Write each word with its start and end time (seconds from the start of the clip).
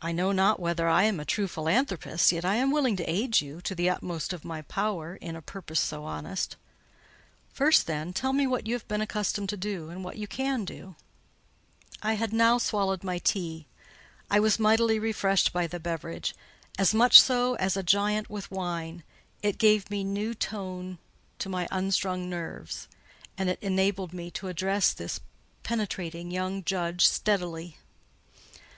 "I 0.00 0.12
know 0.12 0.30
not 0.30 0.60
whether 0.60 0.86
I 0.88 1.02
am 1.02 1.18
a 1.18 1.24
true 1.24 1.48
philanthropist; 1.48 2.30
yet 2.30 2.44
I 2.44 2.54
am 2.54 2.70
willing 2.70 2.94
to 2.94 3.10
aid 3.10 3.40
you 3.40 3.60
to 3.62 3.74
the 3.74 3.90
utmost 3.90 4.32
of 4.32 4.44
my 4.44 4.62
power 4.62 5.16
in 5.16 5.34
a 5.34 5.42
purpose 5.42 5.80
so 5.80 6.04
honest. 6.04 6.54
First, 7.52 7.88
then, 7.88 8.12
tell 8.12 8.32
me 8.32 8.46
what 8.46 8.68
you 8.68 8.74
have 8.74 8.86
been 8.86 9.00
accustomed 9.00 9.48
to 9.48 9.56
do, 9.56 9.90
and 9.90 10.04
what 10.04 10.16
you 10.16 10.28
can 10.28 10.64
do." 10.64 10.94
I 12.04 12.12
had 12.14 12.32
now 12.32 12.58
swallowed 12.58 13.02
my 13.02 13.18
tea. 13.18 13.66
I 14.30 14.38
was 14.38 14.60
mightily 14.60 14.96
refreshed 14.96 15.52
by 15.52 15.66
the 15.66 15.80
beverage; 15.80 16.32
as 16.78 16.94
much 16.94 17.20
so 17.20 17.54
as 17.54 17.76
a 17.76 17.82
giant 17.82 18.30
with 18.30 18.48
wine: 18.52 19.02
it 19.42 19.58
gave 19.58 19.90
new 19.90 20.34
tone 20.36 20.98
to 21.40 21.48
my 21.48 21.66
unstrung 21.72 22.30
nerves, 22.30 22.86
and 23.36 23.50
enabled 23.60 24.12
me 24.12 24.30
to 24.30 24.46
address 24.46 24.92
this 24.92 25.18
penetrating 25.64 26.30
young 26.30 26.62
judge 26.62 27.04
steadily. 27.08 27.76